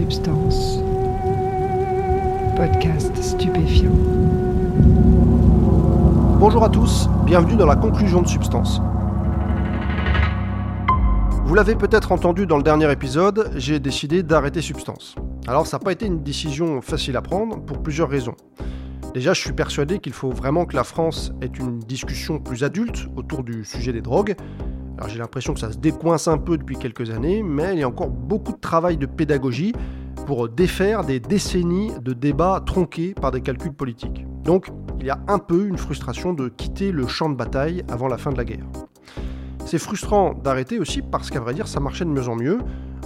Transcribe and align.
Substance. 0.00 0.78
Podcast 2.56 3.14
stupéfiant. 3.22 3.92
Bonjour 6.38 6.64
à 6.64 6.70
tous, 6.70 7.06
bienvenue 7.26 7.54
dans 7.54 7.66
la 7.66 7.76
conclusion 7.76 8.22
de 8.22 8.26
Substance. 8.26 8.80
Vous 11.44 11.54
l'avez 11.54 11.74
peut-être 11.74 12.12
entendu 12.12 12.46
dans 12.46 12.56
le 12.56 12.62
dernier 12.62 12.90
épisode, 12.90 13.52
j'ai 13.56 13.78
décidé 13.78 14.22
d'arrêter 14.22 14.62
Substance. 14.62 15.16
Alors 15.46 15.66
ça 15.66 15.76
n'a 15.76 15.84
pas 15.84 15.92
été 15.92 16.06
une 16.06 16.22
décision 16.22 16.80
facile 16.80 17.18
à 17.18 17.20
prendre 17.20 17.60
pour 17.60 17.82
plusieurs 17.82 18.08
raisons. 18.08 18.36
Déjà, 19.12 19.34
je 19.34 19.40
suis 19.40 19.52
persuadé 19.52 19.98
qu'il 19.98 20.14
faut 20.14 20.30
vraiment 20.30 20.64
que 20.64 20.76
la 20.76 20.84
France 20.84 21.30
ait 21.42 21.46
une 21.46 21.78
discussion 21.78 22.38
plus 22.38 22.64
adulte 22.64 23.06
autour 23.16 23.44
du 23.44 23.66
sujet 23.66 23.92
des 23.92 24.00
drogues. 24.00 24.34
Alors 25.00 25.08
j'ai 25.08 25.18
l'impression 25.18 25.54
que 25.54 25.60
ça 25.60 25.72
se 25.72 25.78
décoince 25.78 26.28
un 26.28 26.36
peu 26.36 26.58
depuis 26.58 26.76
quelques 26.76 27.08
années, 27.08 27.42
mais 27.42 27.72
il 27.72 27.78
y 27.78 27.82
a 27.82 27.88
encore 27.88 28.10
beaucoup 28.10 28.52
de 28.52 28.58
travail 28.58 28.98
de 28.98 29.06
pédagogie 29.06 29.72
pour 30.26 30.46
défaire 30.50 31.04
des 31.04 31.20
décennies 31.20 31.90
de 32.02 32.12
débats 32.12 32.62
tronqués 32.66 33.14
par 33.14 33.30
des 33.30 33.40
calculs 33.40 33.72
politiques. 33.72 34.26
Donc 34.44 34.70
il 34.98 35.06
y 35.06 35.10
a 35.10 35.18
un 35.26 35.38
peu 35.38 35.66
une 35.66 35.78
frustration 35.78 36.34
de 36.34 36.50
quitter 36.50 36.92
le 36.92 37.06
champ 37.06 37.30
de 37.30 37.34
bataille 37.34 37.82
avant 37.88 38.08
la 38.08 38.18
fin 38.18 38.30
de 38.30 38.36
la 38.36 38.44
guerre. 38.44 38.66
C'est 39.64 39.78
frustrant 39.78 40.34
d'arrêter 40.34 40.78
aussi 40.78 41.00
parce 41.00 41.30
qu'à 41.30 41.40
vrai 41.40 41.54
dire 41.54 41.66
ça 41.66 41.80
marchait 41.80 42.04
de 42.04 42.10
mieux 42.10 42.28
en 42.28 42.36
mieux. 42.36 42.58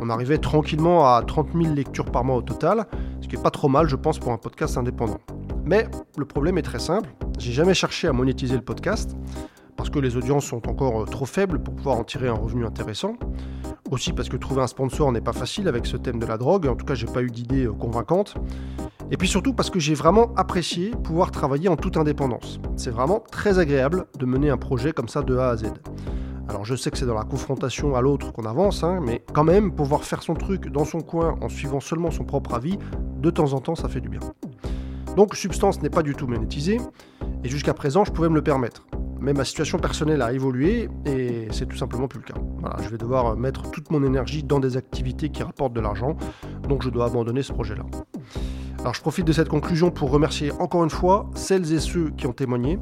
On 0.00 0.10
arrivait 0.10 0.38
tranquillement 0.38 1.12
à 1.12 1.20
30 1.26 1.48
000 1.60 1.74
lectures 1.74 2.12
par 2.12 2.22
mois 2.22 2.36
au 2.36 2.42
total, 2.42 2.86
ce 3.20 3.26
qui 3.26 3.34
est 3.34 3.42
pas 3.42 3.50
trop 3.50 3.68
mal 3.68 3.88
je 3.88 3.96
pense 3.96 4.20
pour 4.20 4.30
un 4.30 4.38
podcast 4.38 4.78
indépendant. 4.78 5.18
Mais 5.64 5.88
le 6.16 6.24
problème 6.24 6.56
est 6.56 6.62
très 6.62 6.78
simple, 6.78 7.10
j'ai 7.36 7.50
jamais 7.50 7.74
cherché 7.74 8.06
à 8.06 8.12
monétiser 8.12 8.54
le 8.54 8.62
podcast, 8.62 9.16
parce 9.80 9.88
que 9.88 9.98
les 9.98 10.18
audiences 10.18 10.44
sont 10.44 10.68
encore 10.68 11.04
euh, 11.04 11.06
trop 11.06 11.24
faibles 11.24 11.58
pour 11.58 11.74
pouvoir 11.74 11.96
en 11.96 12.04
tirer 12.04 12.28
un 12.28 12.34
revenu 12.34 12.66
intéressant. 12.66 13.14
Aussi 13.90 14.12
parce 14.12 14.28
que 14.28 14.36
trouver 14.36 14.60
un 14.60 14.66
sponsor 14.66 15.10
n'est 15.10 15.22
pas 15.22 15.32
facile 15.32 15.68
avec 15.68 15.86
ce 15.86 15.96
thème 15.96 16.18
de 16.18 16.26
la 16.26 16.36
drogue, 16.36 16.66
en 16.66 16.76
tout 16.76 16.84
cas 16.84 16.94
j'ai 16.94 17.06
pas 17.06 17.22
eu 17.22 17.30
d'idée 17.30 17.64
euh, 17.64 17.72
convaincante. 17.72 18.34
Et 19.10 19.16
puis 19.16 19.26
surtout 19.26 19.54
parce 19.54 19.70
que 19.70 19.80
j'ai 19.80 19.94
vraiment 19.94 20.34
apprécié 20.36 20.90
pouvoir 20.90 21.30
travailler 21.30 21.70
en 21.70 21.76
toute 21.76 21.96
indépendance. 21.96 22.60
C'est 22.76 22.90
vraiment 22.90 23.20
très 23.20 23.58
agréable 23.58 24.04
de 24.18 24.26
mener 24.26 24.50
un 24.50 24.58
projet 24.58 24.92
comme 24.92 25.08
ça 25.08 25.22
de 25.22 25.34
A 25.38 25.48
à 25.48 25.56
Z. 25.56 25.72
Alors 26.46 26.66
je 26.66 26.74
sais 26.74 26.90
que 26.90 26.98
c'est 26.98 27.06
dans 27.06 27.14
la 27.14 27.24
confrontation 27.24 27.96
à 27.96 28.02
l'autre 28.02 28.34
qu'on 28.34 28.44
avance, 28.44 28.84
hein, 28.84 29.00
mais 29.02 29.24
quand 29.32 29.44
même, 29.44 29.72
pouvoir 29.74 30.04
faire 30.04 30.22
son 30.22 30.34
truc 30.34 30.68
dans 30.68 30.84
son 30.84 31.00
coin 31.00 31.38
en 31.40 31.48
suivant 31.48 31.80
seulement 31.80 32.10
son 32.10 32.24
propre 32.24 32.52
avis, 32.52 32.76
de 33.16 33.30
temps 33.30 33.54
en 33.54 33.60
temps 33.60 33.76
ça 33.76 33.88
fait 33.88 34.02
du 34.02 34.10
bien. 34.10 34.20
Donc 35.16 35.34
Substance 35.34 35.80
n'est 35.80 35.88
pas 35.88 36.02
du 36.02 36.14
tout 36.14 36.26
monétisé, 36.26 36.78
et 37.44 37.48
jusqu'à 37.48 37.72
présent 37.72 38.04
je 38.04 38.12
pouvais 38.12 38.28
me 38.28 38.34
le 38.34 38.42
permettre. 38.42 38.84
Mais 39.20 39.34
ma 39.34 39.44
situation 39.44 39.78
personnelle 39.78 40.22
a 40.22 40.32
évolué 40.32 40.88
et 41.04 41.48
c'est 41.50 41.66
tout 41.66 41.76
simplement 41.76 42.08
plus 42.08 42.20
le 42.20 42.24
cas. 42.24 42.40
Voilà, 42.60 42.76
je 42.82 42.88
vais 42.88 42.98
devoir 42.98 43.36
mettre 43.36 43.70
toute 43.70 43.90
mon 43.90 44.02
énergie 44.02 44.42
dans 44.42 44.60
des 44.60 44.76
activités 44.76 45.28
qui 45.28 45.42
rapportent 45.42 45.74
de 45.74 45.80
l'argent, 45.80 46.16
donc 46.68 46.82
je 46.82 46.88
dois 46.88 47.06
abandonner 47.06 47.42
ce 47.42 47.52
projet-là. 47.52 47.84
Alors 48.80 48.94
je 48.94 49.00
profite 49.02 49.26
de 49.26 49.32
cette 49.32 49.50
conclusion 49.50 49.90
pour 49.90 50.10
remercier 50.10 50.52
encore 50.52 50.84
une 50.84 50.90
fois 50.90 51.28
celles 51.34 51.70
et 51.72 51.80
ceux 51.80 52.10
qui 52.16 52.26
ont 52.26 52.32
témoigné. 52.32 52.78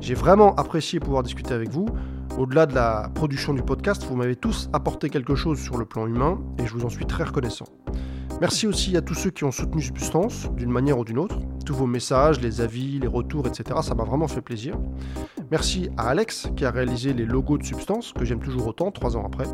J'ai 0.00 0.14
vraiment 0.14 0.56
apprécié 0.56 0.98
pouvoir 0.98 1.22
discuter 1.22 1.54
avec 1.54 1.70
vous. 1.70 1.86
Au-delà 2.36 2.66
de 2.66 2.74
la 2.74 3.10
production 3.14 3.54
du 3.54 3.62
podcast, 3.62 4.04
vous 4.08 4.16
m'avez 4.16 4.34
tous 4.34 4.68
apporté 4.72 5.08
quelque 5.08 5.36
chose 5.36 5.60
sur 5.60 5.78
le 5.78 5.84
plan 5.84 6.08
humain 6.08 6.40
et 6.58 6.66
je 6.66 6.74
vous 6.74 6.84
en 6.84 6.90
suis 6.90 7.06
très 7.06 7.22
reconnaissant. 7.22 7.66
Merci 8.40 8.66
aussi 8.66 8.96
à 8.96 9.02
tous 9.02 9.14
ceux 9.14 9.30
qui 9.30 9.44
ont 9.44 9.52
soutenu 9.52 9.80
Substance, 9.80 10.50
d'une 10.56 10.70
manière 10.70 10.98
ou 10.98 11.04
d'une 11.04 11.18
autre. 11.18 11.38
Tous 11.66 11.74
vos 11.74 11.86
messages, 11.86 12.40
les 12.40 12.60
avis, 12.60 13.00
les 13.00 13.08
retours, 13.08 13.48
etc. 13.48 13.80
Ça 13.82 13.96
m'a 13.96 14.04
vraiment 14.04 14.28
fait 14.28 14.40
plaisir. 14.40 14.78
Merci 15.50 15.90
à 15.96 16.10
Alex 16.10 16.48
qui 16.56 16.64
a 16.64 16.70
réalisé 16.70 17.12
les 17.12 17.24
logos 17.24 17.58
de 17.58 17.64
Substance, 17.64 18.12
que 18.12 18.24
j'aime 18.24 18.38
toujours 18.38 18.68
autant, 18.68 18.92
trois 18.92 19.16
ans 19.16 19.26
après. 19.26 19.46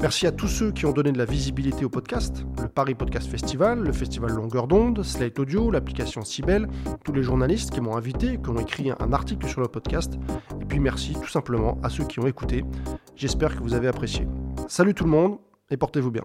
Merci 0.00 0.26
à 0.26 0.32
tous 0.32 0.48
ceux 0.48 0.72
qui 0.72 0.86
ont 0.86 0.92
donné 0.92 1.12
de 1.12 1.18
la 1.18 1.26
visibilité 1.26 1.84
au 1.84 1.90
podcast, 1.90 2.46
le 2.62 2.68
Paris 2.68 2.94
Podcast 2.94 3.28
Festival, 3.28 3.80
le 3.80 3.92
Festival 3.92 4.32
Longueur 4.32 4.66
d'onde, 4.66 5.02
Slate 5.02 5.38
Audio, 5.38 5.70
l'application 5.70 6.22
Cybelle, 6.22 6.68
tous 7.04 7.12
les 7.12 7.22
journalistes 7.22 7.70
qui 7.70 7.82
m'ont 7.82 7.96
invité, 7.96 8.38
qui 8.42 8.48
ont 8.48 8.58
écrit 8.58 8.90
un 8.90 9.12
article 9.12 9.46
sur 9.46 9.60
le 9.60 9.68
podcast. 9.68 10.14
Et 10.60 10.64
puis 10.64 10.80
merci 10.80 11.12
tout 11.14 11.28
simplement 11.28 11.78
à 11.82 11.90
ceux 11.90 12.04
qui 12.04 12.18
ont 12.18 12.26
écouté. 12.26 12.64
J'espère 13.14 13.54
que 13.54 13.62
vous 13.62 13.74
avez 13.74 13.88
apprécié. 13.88 14.26
Salut 14.68 14.94
tout 14.94 15.04
le 15.04 15.10
monde 15.10 15.38
et 15.70 15.76
portez-vous 15.76 16.10
bien. 16.10 16.24